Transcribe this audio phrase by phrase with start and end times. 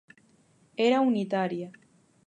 [0.87, 1.71] Era unitaria.